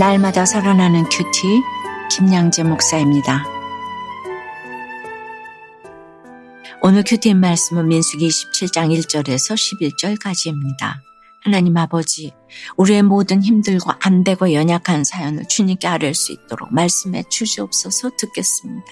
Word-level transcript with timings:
날마다 0.00 0.46
살아나는 0.46 1.04
QT 1.10 1.62
김양재 2.10 2.62
목사입니다. 2.62 3.44
오늘 6.80 7.04
큐티인 7.06 7.38
말씀은 7.38 7.86
민수기 7.86 8.26
27장 8.26 8.98
1절에서 8.98 10.18
11절까지입니다. 10.18 10.94
하나님 11.44 11.76
아버지, 11.76 12.32
우리의 12.78 13.02
모든 13.02 13.42
힘들고 13.42 13.90
안 14.00 14.24
되고 14.24 14.54
연약한 14.54 15.04
사연을 15.04 15.46
주님께 15.46 15.86
아뢸 15.86 16.14
수 16.14 16.32
있도록 16.32 16.72
말씀해 16.72 17.24
주시옵소서 17.28 18.12
듣겠습니다. 18.16 18.86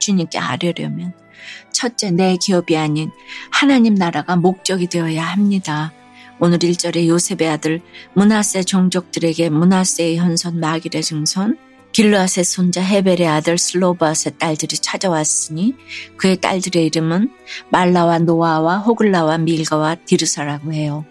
주님께 0.00 0.40
아뢰려면 0.40 1.12
첫째 1.72 2.10
내 2.10 2.36
기업이 2.38 2.76
아닌 2.76 3.12
하나님 3.52 3.94
나라가 3.94 4.34
목적이 4.34 4.88
되어야 4.88 5.22
합니다. 5.22 5.92
오늘 6.40 6.58
1절에 6.58 7.06
요셉의 7.06 7.48
아들 7.48 7.80
문하세 8.14 8.64
종족들에게 8.64 9.50
문하세의 9.50 10.16
현손 10.16 10.60
마길의 10.60 11.02
증손 11.02 11.56
길르앗의 11.92 12.42
손자 12.42 12.82
헤벨의 12.82 13.28
아들 13.28 13.56
슬로바스의 13.56 14.34
딸들이 14.38 14.76
찾아왔으니 14.78 15.76
그의 16.16 16.40
딸들의 16.40 16.86
이름은 16.86 17.30
말라와 17.70 18.18
노아와 18.18 18.78
호글라와 18.78 19.38
밀가와 19.38 19.94
디르사라고 20.04 20.72
해요. 20.72 21.04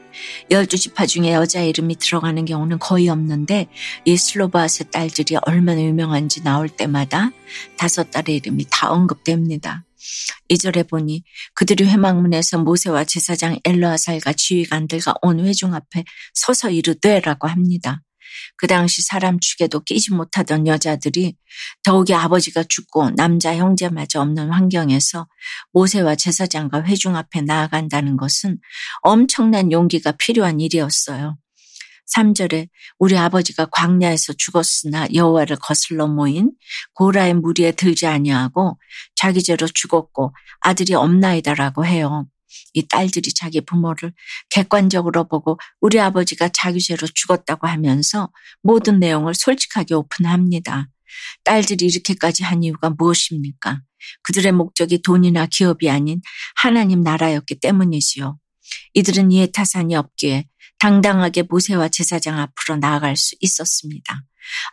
열두 0.52 0.78
지파 0.78 1.06
중에 1.06 1.34
여자 1.34 1.62
이름이 1.62 1.98
들어가는 1.98 2.46
경우는 2.46 2.80
거의 2.80 3.10
없는데 3.10 3.68
이 4.06 4.18
슬로바스의 4.18 4.92
딸들이 4.92 5.38
얼마나 5.46 5.82
유명한지 5.82 6.44
나올 6.44 6.70
때마다 6.70 7.32
다섯 7.78 8.12
딸의 8.12 8.38
이름이 8.38 8.66
다 8.70 8.92
언급됩니다. 8.92 9.86
이절에 10.50 10.84
보니 10.84 11.24
그들이 11.54 11.86
회막문에서 11.86 12.60
모세와 12.60 13.06
제사장 13.06 13.60
엘르아살과 13.64 14.34
지휘관들과 14.34 15.16
온 15.22 15.40
회중 15.46 15.74
앞에 15.74 16.04
서서 16.34 16.70
이르되라고 16.70 17.48
합니다. 17.48 18.02
그 18.58 18.68
당시 18.68 19.02
사람 19.02 19.40
축에도 19.40 19.82
끼지 19.82 20.14
못하던 20.14 20.68
여자들이 20.68 21.36
더욱이 21.84 22.14
아버지가 22.14 22.64
죽고 22.68 23.12
남자 23.12 23.56
형제마저 23.56 24.22
없는 24.22 24.50
환경에서 24.52 25.28
모세와 25.72 26.16
제사장과 26.16 26.84
회중 26.84 27.16
앞에 27.16 27.42
나아간다는 27.42 28.18
것은 28.18 28.58
엄청난 29.02 29.72
용기가 29.72 30.12
필요한 30.14 30.60
일이었어요. 30.60 31.38
3절에 32.16 32.68
우리 33.00 33.18
아버지가 33.18 33.68
광야에서 33.72 34.34
죽었으나 34.34 35.08
여호와를 35.14 35.58
거슬러 35.58 36.08
모인 36.08 36.52
고라의 36.94 37.34
무리에 37.36 37.72
들지 37.72 38.08
아니하고 38.08 38.78
자기 39.16 39.42
죄로 39.42 39.68
죽었고 39.68 40.34
아들이 40.60 40.94
없나이다라고 40.94 41.86
해요. 41.86 42.28
이 42.74 42.88
딸들이 42.88 43.34
자기 43.34 43.62
부모를 43.62 44.14
객관적으로 44.50 45.28
보고 45.28 45.60
우리 45.80 46.00
아버지가 46.00 46.50
자기 46.50 46.80
죄로 46.80 47.08
죽었다고 47.08 47.68
하면서 47.68 48.32
모든 48.62 49.00
내용을 49.00 49.34
솔직하게 49.34 49.96
오픈합니다. 49.96 50.90
딸들이 51.44 51.86
이렇게까지 51.86 52.44
한 52.44 52.64
이유가 52.64 52.90
무엇입니까? 52.90 53.82
그들의 54.24 54.52
목적이 54.52 55.02
돈이나 55.02 55.46
기업이 55.46 55.90
아닌 55.90 56.22
하나님 56.56 57.02
나라였기 57.02 57.60
때문이지요. 57.60 58.38
이들은 58.94 59.32
이해 59.32 59.48
타산이 59.48 59.96
없기에 59.96 60.46
당당하게 60.80 61.44
모세와 61.44 61.90
제사장 61.90 62.40
앞으로 62.40 62.78
나아갈 62.78 63.16
수 63.16 63.36
있었습니다. 63.40 64.24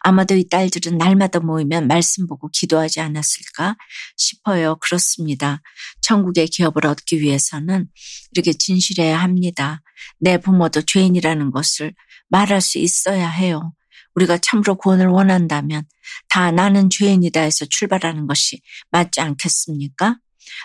아마도 0.00 0.34
이 0.34 0.48
딸들은 0.48 0.98
날마다 0.98 1.40
모이면 1.40 1.86
말씀 1.86 2.26
보고 2.26 2.48
기도하지 2.48 3.00
않았을까 3.00 3.76
싶어요. 4.16 4.76
그렇습니다. 4.76 5.62
천국의 6.02 6.48
기업을 6.48 6.86
얻기 6.86 7.20
위해서는 7.20 7.88
이렇게 8.32 8.52
진실해야 8.52 9.19
합니다. 9.19 9.82
내 10.19 10.38
부모도 10.38 10.82
죄인이라는 10.82 11.50
것을 11.50 11.94
말할 12.28 12.60
수 12.60 12.78
있어야 12.78 13.28
해요. 13.28 13.72
우리가 14.14 14.38
참으로 14.38 14.76
구원을 14.76 15.06
원한다면 15.06 15.84
다 16.28 16.50
나는 16.50 16.91
죄인이다 16.91 17.41
해서 17.41 17.64
출발하는 17.64 18.26
것이 18.26 18.60
맞지 18.91 19.20
않겠습니까? 19.20 20.19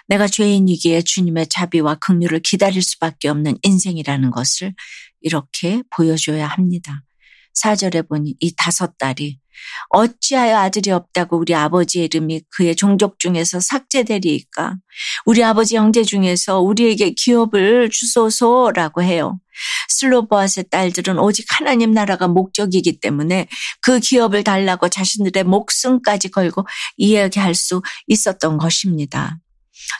내가 0.07 0.27
죄인이기에 0.27 1.03
주님의 1.03 1.47
자비와 1.47 1.95
긍휼을 1.95 2.39
기다릴 2.39 2.81
수밖에 2.81 3.27
없는 3.29 3.57
인생이라는 3.61 4.31
것을 4.31 4.73
이렇게 5.21 5.83
보여줘야 5.89 6.47
합니다. 6.47 7.01
사절에 7.55 8.03
보니 8.03 8.35
이 8.39 8.55
다섯 8.55 8.97
딸이 8.97 9.39
어찌하여 9.89 10.57
아들이 10.57 10.91
없다고 10.91 11.38
우리 11.38 11.55
아버지의 11.55 12.05
이름이 12.05 12.41
그의 12.49 12.75
종족 12.75 13.19
중에서 13.19 13.59
삭제되리까? 13.59 14.75
우리 15.25 15.43
아버지 15.43 15.75
형제 15.75 16.03
중에서 16.03 16.59
우리에게 16.59 17.11
기업을 17.11 17.89
주소서라고 17.89 19.01
해요. 19.01 19.39
슬로보아스의 19.88 20.65
딸들은 20.69 21.17
오직 21.17 21.45
하나님 21.49 21.91
나라가 21.91 22.27
목적이기 22.27 22.99
때문에 22.99 23.47
그 23.81 23.99
기업을 23.99 24.44
달라고 24.44 24.89
자신들의 24.89 25.45
목숨까지 25.45 26.29
걸고 26.31 26.67
이야기할 26.97 27.55
수 27.55 27.81
있었던 28.07 28.57
것입니다. 28.57 29.39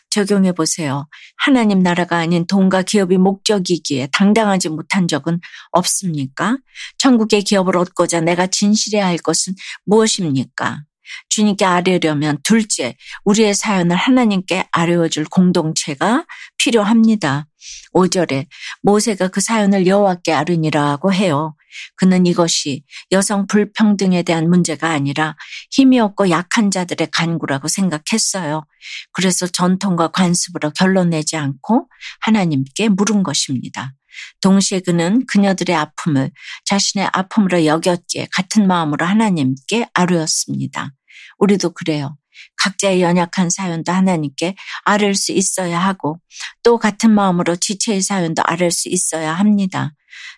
적용해 0.10 0.54
보세요. 0.54 1.08
하나님 1.38 1.80
나라가 1.80 2.18
아닌 2.18 2.46
돈과 2.48 2.84
기업이 2.84 3.18
목적이기에 3.18 4.10
당당하지 4.12 4.70
못한 4.70 5.08
적은 5.08 5.40
없습니까? 5.72 6.58
천국의 6.98 7.44
기업을 7.44 7.78
얻고자 7.78 8.22
내가 8.22 8.48
진실해야 8.48 9.06
할 9.06 9.18
것은 9.18 9.54
무엇입니까? 9.86 10.84
주님께 11.30 11.66
아뢰려면 11.66 12.40
둘째, 12.44 12.96
우리의 13.26 13.54
사연을 13.54 13.96
하나님께 13.96 14.68
아뢰어줄 14.72 15.26
공동체가 15.26 16.26
필요합니다. 16.58 17.48
5절에 17.94 18.48
모세가 18.82 19.30
그 19.30 19.42
사연을 19.42 19.88
여호와께 19.88 20.34
아뢰니라고 20.34 21.14
해요. 21.14 21.56
그는 21.96 22.26
이것이 22.26 22.84
여성 23.12 23.48
불평등에 23.48 24.24
대한 24.24 24.50
문제가 24.50 24.90
아니라 24.90 25.36
힘이 25.72 26.00
없고 26.00 26.30
약한 26.30 26.72
자들의 26.72 27.10
간구라고 27.12 27.68
생각했어요. 27.68 28.66
그래서 29.12 29.48
전통과 29.48 30.10
관습으로 30.10 30.72
결론 30.72 31.10
내지 31.10 31.36
않고 31.36 31.88
하나님께 32.22 32.90
물은 32.90 33.24
것입니다. 33.24 33.94
동시에 34.42 34.80
그는 34.80 35.26
그녀들의 35.28 35.76
아픔을 35.76 36.32
자신의 36.66 37.10
아픔으로 37.12 37.66
여겼기에 37.66 38.30
같은 38.32 38.68
마음으로 38.68 39.06
하나님께 39.06 39.90
아뢰었습니다. 39.94 40.92
우리도 41.38 41.72
그래요. 41.72 42.18
각자의 42.58 43.02
연약한 43.02 43.50
사연도 43.50 43.92
하나님께 43.92 44.56
아뢰 44.84 45.14
수 45.14 45.32
있어야 45.32 45.80
하고 45.80 46.20
또 46.64 46.78
같은 46.78 47.12
마음으로 47.12 47.56
지체의 47.56 48.02
사연도 48.02 48.42
아뢰 48.46 48.70
수 48.70 48.90
있어야 48.90 49.34
합니다. 49.34 49.94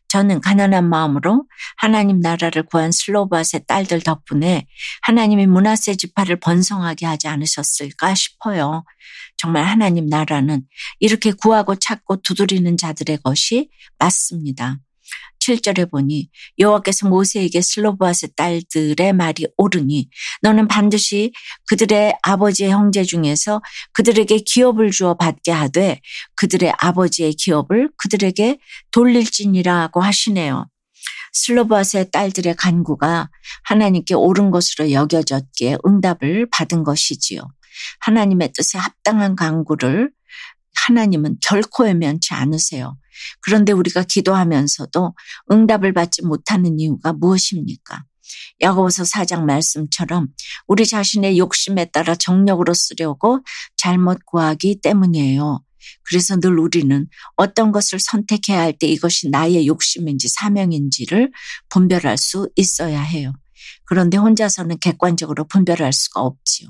저는 0.09 0.41
가난한 0.41 0.89
마음으로 0.89 1.45
하나님 1.75 2.19
나라를 2.19 2.63
구한 2.63 2.91
슬로바스의 2.91 3.63
딸들 3.67 4.01
덕분에 4.01 4.65
하나님이 5.01 5.47
문화세 5.47 5.95
지파를 5.95 6.39
번성하게 6.39 7.05
하지 7.05 7.27
않으셨을까 7.27 8.15
싶어요. 8.15 8.83
정말 9.37 9.65
하나님 9.65 10.07
나라는 10.07 10.63
이렇게 10.99 11.31
구하고 11.31 11.75
찾고 11.75 12.21
두드리는 12.21 12.77
자들의 12.77 13.19
것이 13.23 13.69
맞습니다. 13.99 14.79
7절에 15.39 15.89
보니 15.89 16.29
여호와께서 16.59 17.07
모세에게 17.07 17.61
슬로바스 17.61 18.33
딸들의 18.33 19.13
말이 19.13 19.47
옳으니 19.57 20.09
너는 20.41 20.67
반드시 20.67 21.31
그들의 21.67 22.17
아버지의 22.21 22.71
형제 22.71 23.03
중에서 23.03 23.61
그들에게 23.93 24.39
기업을 24.39 24.91
주어 24.91 25.13
받게 25.15 25.51
하되 25.51 26.01
그들의 26.35 26.73
아버지의 26.77 27.33
기업을 27.33 27.91
그들에게 27.97 28.59
돌릴지니라고 28.91 30.01
하시네요. 30.01 30.67
슬로바스의 31.33 32.11
딸들의 32.11 32.55
간구가 32.55 33.29
하나님께 33.63 34.15
옳은 34.15 34.51
것으로 34.51 34.91
여겨졌기에 34.91 35.77
응답을 35.85 36.49
받은 36.51 36.83
것이지요. 36.83 37.41
하나님의 38.01 38.53
뜻에 38.53 38.77
합당한 38.77 39.35
간구를 39.35 40.11
하나님은 40.85 41.37
결코 41.45 41.83
외면치 41.83 42.33
않으세요. 42.33 42.97
그런데 43.41 43.73
우리가 43.73 44.03
기도하면서도 44.03 45.15
응답을 45.51 45.93
받지 45.93 46.21
못하는 46.23 46.79
이유가 46.79 47.13
무엇입니까? 47.13 48.03
야고보서 48.61 49.03
4장 49.03 49.43
말씀처럼 49.45 50.27
우리 50.67 50.85
자신의 50.85 51.37
욕심에 51.37 51.85
따라 51.85 52.15
정력으로 52.15 52.73
쓰려고 52.73 53.39
잘못 53.77 54.25
구하기 54.25 54.81
때문이에요. 54.81 55.63
그래서 56.03 56.37
늘 56.37 56.59
우리는 56.59 57.07
어떤 57.35 57.71
것을 57.71 57.99
선택해야 57.99 58.59
할 58.59 58.73
때 58.73 58.87
이것이 58.87 59.29
나의 59.29 59.67
욕심인지 59.67 60.27
사명인지를 60.29 61.31
분별할 61.69 62.17
수 62.17 62.49
있어야 62.55 63.01
해요. 63.01 63.33
그런데 63.85 64.17
혼자서는 64.17 64.79
객관적으로 64.79 65.45
분별할 65.47 65.93
수가 65.93 66.21
없지요. 66.21 66.69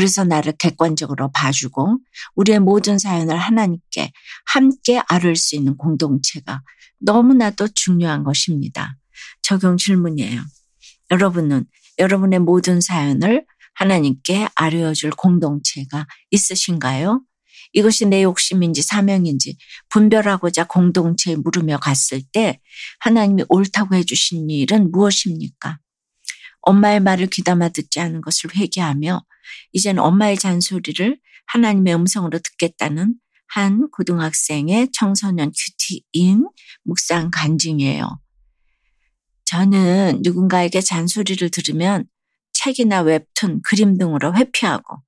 그래서 0.00 0.24
나를 0.24 0.52
객관적으로 0.52 1.30
봐주고 1.30 1.98
우리의 2.34 2.58
모든 2.58 2.98
사연을 2.98 3.36
하나님께 3.36 4.10
함께 4.46 5.02
아를 5.06 5.36
수 5.36 5.56
있는 5.56 5.76
공동체가 5.76 6.62
너무나도 7.00 7.68
중요한 7.74 8.24
것입니다. 8.24 8.96
적용 9.42 9.76
질문이에요. 9.76 10.40
여러분은 11.10 11.66
여러분의 11.98 12.38
모든 12.38 12.80
사연을 12.80 13.44
하나님께 13.74 14.48
아뢰어줄 14.54 15.10
공동체가 15.10 16.06
있으신가요? 16.30 17.22
이것이 17.74 18.06
내 18.06 18.22
욕심인지 18.22 18.80
사명인지 18.80 19.58
분별하고자 19.90 20.64
공동체에 20.64 21.36
물으며 21.36 21.76
갔을 21.76 22.22
때 22.32 22.58
하나님이 23.00 23.44
옳다고 23.50 23.96
해주신 23.96 24.48
일은 24.48 24.92
무엇입니까? 24.92 25.78
엄마의 26.62 27.00
말을 27.00 27.28
귀담아 27.28 27.70
듣지 27.70 28.00
않은 28.00 28.20
것을 28.20 28.54
회개하며 28.54 29.24
이제는 29.72 30.02
엄마의 30.02 30.38
잔소리를 30.38 31.18
하나님의 31.46 31.94
음성으로 31.94 32.38
듣겠다는 32.38 33.14
한 33.48 33.90
고등학생의 33.90 34.90
청소년 34.92 35.50
큐티인 35.50 36.46
묵상 36.84 37.30
간증이에요. 37.32 38.20
저는 39.44 40.20
누군가에게 40.22 40.80
잔소리를 40.80 41.50
들으면 41.50 42.04
책이나 42.52 43.00
웹툰, 43.00 43.62
그림 43.62 43.98
등으로 43.98 44.34
회피하고 44.36 45.02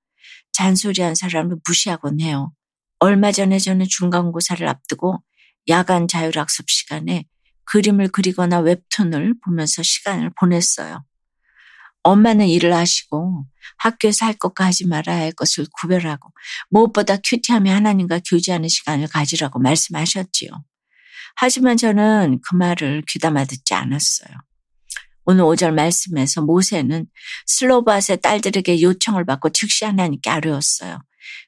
잔소리한 0.52 1.14
사람을 1.14 1.58
무시하곤 1.66 2.20
해요. 2.20 2.52
얼마 2.98 3.30
전에 3.30 3.58
저는 3.58 3.86
중간고사를 3.88 4.66
앞두고 4.66 5.22
야간 5.68 6.08
자율학습 6.08 6.68
시간에 6.70 7.24
그림을 7.64 8.08
그리거나 8.08 8.60
웹툰을 8.60 9.34
보면서 9.44 9.82
시간을 9.82 10.30
보냈어요. 10.38 11.04
엄마는 12.02 12.48
일을 12.48 12.74
하시고 12.74 13.46
학교에서 13.78 14.26
할 14.26 14.34
것과 14.34 14.66
하지 14.66 14.86
말아야 14.86 15.22
할 15.22 15.32
것을 15.32 15.66
구별하고 15.80 16.30
무엇보다 16.70 17.16
큐티하며 17.24 17.72
하나님과 17.72 18.20
교제하는 18.28 18.68
시간을 18.68 19.08
가지라고 19.08 19.58
말씀하셨지요. 19.58 20.50
하지만 21.36 21.76
저는 21.76 22.40
그 22.42 22.56
말을 22.56 23.02
귀담아 23.08 23.44
듣지 23.44 23.74
않았어요. 23.74 24.36
오늘 25.24 25.44
5절 25.44 25.72
말씀에서 25.72 26.42
모세는 26.42 27.06
슬로바스의 27.46 28.20
딸들에게 28.20 28.82
요청을 28.82 29.24
받고 29.24 29.50
즉시 29.50 29.84
하나님께 29.84 30.28
아뢰었어요. 30.28 30.98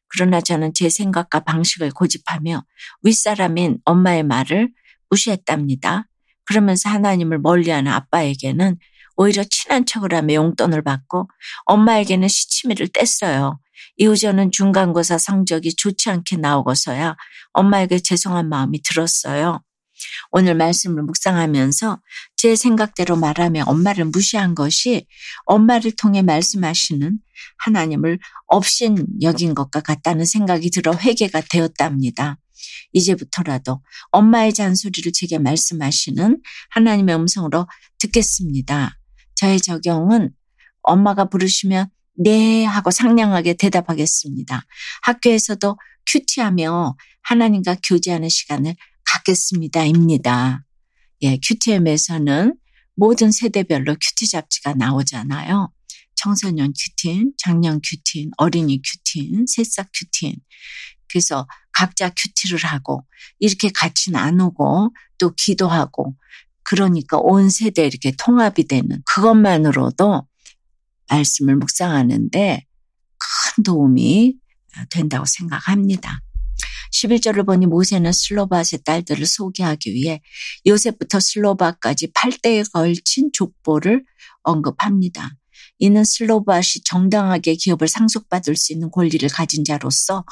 그러나 0.09 0.41
저는 0.41 0.73
제 0.75 0.89
생각과 0.89 1.41
방식을 1.41 1.91
고집하며 1.91 2.65
윗사람인 3.03 3.79
엄마의 3.85 4.23
말을 4.23 4.71
무시했답니다. 5.11 6.09
그러면서 6.45 6.89
하나님을 6.89 7.41
멀리하는 7.41 7.91
아빠에게는 7.91 8.79
오히려 9.17 9.45
친한 9.45 9.87
척을 9.87 10.15
하며 10.15 10.35
용돈을 10.35 10.83
받고 10.83 11.29
엄마에게는 11.67 12.29
시치미를 12.29 12.89
뗐어요. 12.89 13.59
이후 13.97 14.17
저는 14.17 14.51
중간고사 14.51 15.19
성적이 15.19 15.75
좋지 15.77 16.11
않게 16.11 16.37
나오고서야 16.37 17.17
엄마에게 17.53 18.01
죄송한 18.01 18.49
마음이 18.49 18.83
들었어요. 18.83 19.63
오늘 20.31 20.55
말씀을 20.55 21.03
묵상하면서 21.05 22.01
제 22.37 22.57
생각대로 22.57 23.17
말하며 23.17 23.65
엄마를 23.67 24.07
무시한 24.07 24.55
것이 24.55 25.07
엄마를 25.47 25.93
통해 25.93 26.23
말씀하시는 26.23 27.19
하나님을 27.59 28.19
업신 28.47 29.07
여긴 29.23 29.55
것과 29.55 29.81
같다는 29.81 30.25
생각이 30.25 30.71
들어 30.71 30.93
회개가 30.95 31.43
되었답니다. 31.49 32.39
이제부터라도 32.93 33.83
엄마의 34.11 34.53
잔소리를 34.53 35.13
제게 35.13 35.39
말씀하시는 35.39 36.41
하나님의 36.71 37.15
음성으로 37.15 37.67
듣겠습니다. 37.99 38.99
저의 39.45 39.61
적용은 39.61 40.31
엄마가 40.83 41.27
부르시면 41.27 41.91
네 42.17 42.65
하고 42.65 42.91
상냥하게 42.91 43.55
대답하겠습니다. 43.55 44.65
학교에서도 45.03 45.79
큐티하며 46.07 46.97
하나님과 47.23 47.77
교제하는 47.85 48.31
시간을 48.31 48.75
갖겠습니다.입니다. 49.05 50.65
예, 51.23 51.39
큐티엠에서는 51.39 52.57
모든 52.97 53.31
세대별로 53.33 53.97
QT 53.97 54.31
잡지가 54.31 54.75
나오잖아요. 54.75 55.71
청소년 56.15 56.73
큐틴, 56.73 57.35
장년 57.37 57.81
큐틴, 57.85 58.31
어린이 58.39 58.81
큐틴, 58.81 59.45
새싹 59.47 59.91
큐틴. 59.93 60.37
그래서 61.09 61.47
각자 61.73 62.09
QT를 62.09 62.61
하고 62.61 63.05
이렇게 63.39 63.69
같이 63.69 64.11
나누고 64.11 64.95
또 65.19 65.35
기도하고 65.37 66.17
그러니까 66.75 67.19
온 67.19 67.51
세대 67.51 67.87
이렇게 67.87 68.13
통합이 68.19 68.67
되는 68.67 69.01
그것만으로도 69.07 70.27
말씀을 71.09 71.55
묵상하는데 71.57 72.67
큰 73.55 73.63
도움이 73.63 74.35
된다고 74.91 75.25
생각합니다. 75.25 76.21
11절을 76.93 77.47
보니 77.47 77.67
모세는 77.67 78.11
슬로바스의 78.13 78.81
딸들을 78.85 79.25
소개하기 79.25 79.93
위해 79.93 80.21
요셉부터 80.67 81.21
슬로바까지 81.21 82.13
8대에 82.13 82.73
걸친 82.73 83.31
족보를 83.33 84.05
언급합니다. 84.43 85.37
이는 85.79 86.05
슬로바시 86.05 86.85
정당하게 86.85 87.55
기업을 87.55 87.89
상속받을 87.89 88.57
수 88.57 88.73
있는 88.73 88.91
권리를 88.91 89.29
가진 89.29 89.65
자로서 89.65 90.25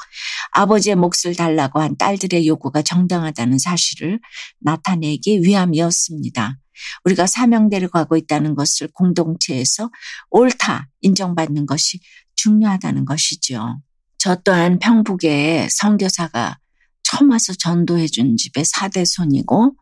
아버지의 0.51 0.95
몫을 0.95 1.35
달라고 1.37 1.81
한 1.81 1.97
딸들의 1.97 2.47
요구가 2.47 2.81
정당하다는 2.81 3.59
사실을 3.59 4.19
나타내기 4.59 5.41
위함이었습니다. 5.43 6.57
우리가 7.05 7.27
사명대로 7.27 7.89
가고 7.89 8.17
있다는 8.17 8.55
것을 8.55 8.87
공동체에서 8.93 9.91
옳다 10.31 10.89
인정받는 11.01 11.65
것이 11.65 11.99
중요하다는 12.35 13.05
것이죠. 13.05 13.81
저 14.17 14.35
또한 14.43 14.79
평북에 14.79 15.67
선교사가 15.69 16.57
처음 17.03 17.31
와서 17.31 17.53
전도해 17.53 18.07
준 18.07 18.37
집에 18.37 18.61
4대 18.61 19.05
손이고 19.05 19.75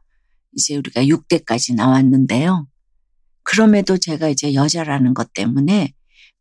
이제 0.54 0.76
우리가 0.76 1.04
6대까지 1.04 1.76
나왔는데요. 1.76 2.68
그럼에도 3.44 3.98
제가 3.98 4.30
이제 4.30 4.54
여자라는 4.54 5.14
것 5.14 5.34
때문에 5.34 5.94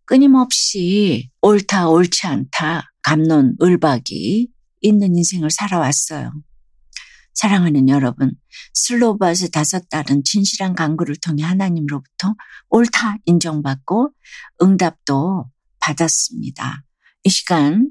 끊임없이 0.05 1.31
옳다, 1.41 1.89
옳지 1.89 2.27
않다, 2.27 2.93
감론, 3.03 3.57
을박이 3.63 4.49
있는 4.81 5.17
인생을 5.17 5.51
살아왔어요. 5.51 6.33
사랑하는 7.35 7.89
여러분, 7.89 8.33
슬로바스 8.75 9.51
다섯 9.51 9.89
딸은 9.89 10.25
진실한 10.25 10.75
강구를 10.75 11.17
통해 11.25 11.43
하나님으로부터 11.45 12.35
옳다 12.69 13.17
인정받고 13.25 14.11
응답도 14.63 15.51
받았습니다. 15.79 16.85
이 17.25 17.31
시간 17.31 17.91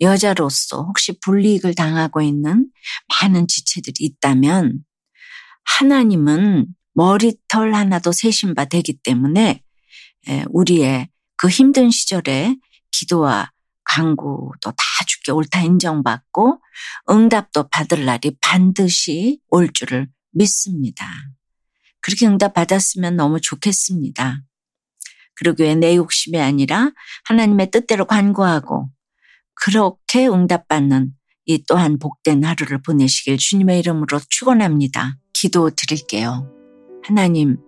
여자로서 0.00 0.82
혹시 0.82 1.18
불이익을 1.20 1.74
당하고 1.74 2.20
있는 2.20 2.68
많은 3.20 3.46
지체들이 3.46 4.04
있다면 4.04 4.84
하나님은 5.64 6.66
머리털 7.00 7.74
하나도 7.74 8.12
세신 8.12 8.54
바 8.54 8.66
되기 8.66 8.92
때문에 8.92 9.62
우리의 10.50 11.08
그 11.36 11.48
힘든 11.48 11.90
시절에 11.90 12.56
기도와 12.90 13.50
강구도 13.84 14.70
다 14.70 14.84
주께 15.06 15.32
옳다 15.32 15.62
인정받고 15.62 16.60
응답도 17.08 17.68
받을 17.70 18.04
날이 18.04 18.36
반드시 18.42 19.40
올 19.48 19.72
줄을 19.72 20.08
믿습니다. 20.32 21.06
그렇게 22.02 22.26
응답 22.26 22.52
받았으면 22.52 23.16
너무 23.16 23.40
좋겠습니다. 23.40 24.42
그러기 25.36 25.62
위해 25.62 25.74
내 25.76 25.96
욕심이 25.96 26.38
아니라 26.38 26.90
하나님의 27.24 27.70
뜻대로 27.70 28.04
간구하고 28.04 28.90
그렇게 29.54 30.28
응답받는 30.28 31.14
이 31.46 31.64
또한 31.66 31.98
복된 31.98 32.44
하루를 32.44 32.82
보내시길 32.82 33.38
주님의 33.38 33.78
이름으로 33.78 34.20
축원합니다. 34.28 35.16
기도 35.32 35.70
드릴게요. 35.70 36.59
하나님, 37.02 37.58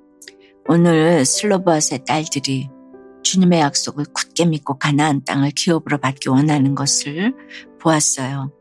오늘 0.69 1.25
슬로바스의 1.25 2.05
딸들이 2.05 2.69
주님의 3.23 3.61
약속을 3.61 4.05
굳게 4.13 4.45
믿고 4.45 4.79
가나안 4.79 5.25
땅을 5.25 5.51
기업으로 5.51 5.99
받기 5.99 6.29
원하는 6.29 6.75
것을 6.75 7.35
보았어요. 7.81 8.53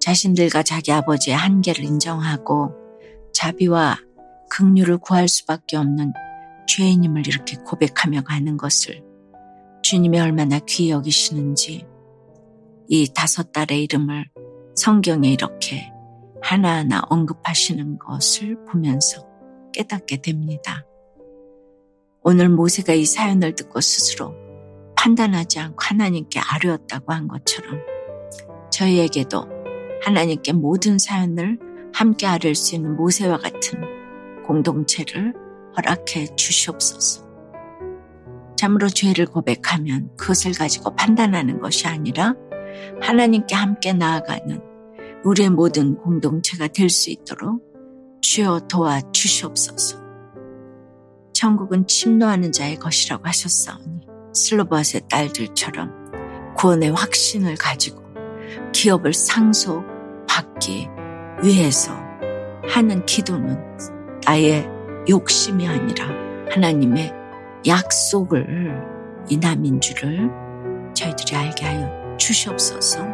자신들과 0.00 0.62
자기 0.62 0.92
아버지의 0.92 1.36
한계를 1.36 1.84
인정하고 1.84 2.74
자비와 3.32 3.98
긍휼을 4.50 4.98
구할 4.98 5.28
수밖에 5.28 5.76
없는 5.76 6.12
죄인임을 6.66 7.26
이렇게 7.26 7.56
고백하며 7.64 8.22
가는 8.22 8.56
것을 8.56 9.02
주님이 9.82 10.18
얼마나 10.18 10.58
귀히 10.60 10.90
여기시는지 10.90 11.86
이 12.88 13.08
다섯 13.14 13.52
딸의 13.52 13.84
이름을 13.84 14.28
성경에 14.74 15.30
이렇게 15.30 15.90
하나하나 16.42 17.02
언급하시는 17.08 17.98
것을 17.98 18.64
보면서 18.66 19.33
깨닫게 19.74 20.22
됩니다. 20.22 20.86
오늘 22.22 22.48
모세가 22.48 22.94
이 22.94 23.04
사연을 23.04 23.54
듣고 23.54 23.80
스스로 23.80 24.34
판단하지 24.96 25.58
않고 25.58 25.76
하나님께 25.78 26.40
아뢰었다고 26.40 27.12
한 27.12 27.28
것처럼 27.28 27.80
저희에게도 28.70 29.46
하나님께 30.02 30.52
모든 30.52 30.98
사연을 30.98 31.58
함께 31.92 32.26
아뢰 32.26 32.54
수 32.54 32.74
있는 32.74 32.96
모세와 32.96 33.38
같은 33.38 33.80
공동체를 34.46 35.34
허락해 35.76 36.36
주시옵소서. 36.36 37.24
참으로 38.56 38.88
죄를 38.88 39.26
고백하면 39.26 40.16
그것을 40.16 40.52
가지고 40.52 40.94
판단하는 40.94 41.60
것이 41.60 41.86
아니라 41.86 42.34
하나님께 43.02 43.54
함께 43.54 43.92
나아가는 43.92 44.60
우리의 45.24 45.50
모든 45.50 45.96
공동체가 45.96 46.68
될 46.68 46.88
수 46.88 47.10
있도록 47.10 47.73
주여 48.24 48.60
도와 48.68 49.02
주시옵소서. 49.12 49.98
천국은 51.34 51.86
침노하는 51.86 52.52
자의 52.52 52.76
것이라고 52.76 53.26
하셨사오니 53.26 54.06
슬로바스의 54.32 55.02
딸들처럼 55.10 56.54
구원의 56.56 56.92
확신을 56.92 57.56
가지고 57.56 58.02
기업을 58.72 59.12
상속받기 59.12 60.88
위해서 61.42 61.92
하는 62.66 63.04
기도는 63.04 63.58
나의 64.24 64.66
욕심이 65.06 65.68
아니라 65.68 66.06
하나님의 66.50 67.12
약속을 67.66 69.26
이 69.28 69.36
남인 69.36 69.82
줄을 69.82 70.30
저희들이 70.94 71.36
알게 71.36 71.66
하여 71.66 72.16
주시옵소서. 72.16 73.06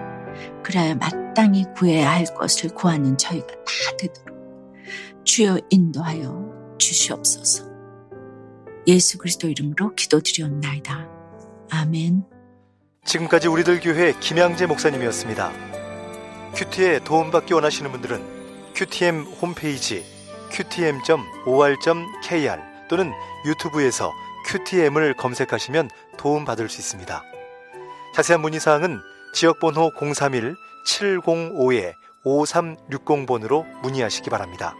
그래야 0.63 0.95
마땅히 0.95 1.65
구해야 1.75 2.13
할 2.13 2.25
것을 2.27 2.71
구하는 2.71 3.19
저희가 3.19 3.49
다 3.49 3.97
되도록 3.99 4.30
주여 5.25 5.59
인도하여 5.71 6.77
주시옵소서. 6.79 7.65
예수 8.87 9.19
그리스도 9.19 9.49
이름으로 9.49 9.95
기도드리옵나이다. 9.95 11.09
아멘. 11.71 12.25
지금까지 13.05 13.49
우리들 13.49 13.81
교회 13.81 14.13
김양재 14.19 14.67
목사님이었습니다. 14.67 15.53
큐티에 16.55 17.01
도움받기 17.05 17.55
원하시는 17.55 17.91
분들은 17.93 18.73
큐티엠 18.75 19.23
홈페이지 19.41 20.05
qtm.or.kr 20.51 21.11
또는 22.89 23.13
유튜브에서 23.47 24.13
큐티엠을 24.47 25.15
검색하시면 25.15 25.91
도움받을 26.17 26.69
수 26.69 26.81
있습니다. 26.81 27.23
자세한 28.15 28.41
문의사항은 28.43 29.01
지역번호 29.33 29.93
031-705-5360번으로 32.25 33.65
문의하시기 33.83 34.31
바랍니다. 34.31 34.75